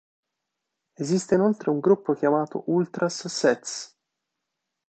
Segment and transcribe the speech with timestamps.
[1.01, 3.95] Esiste inoltre un gruppo chiamato "Ultras Sez.